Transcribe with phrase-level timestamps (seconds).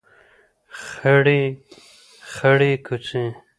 [0.81, 1.41] خړې
[2.33, 3.25] خړۍ کوڅې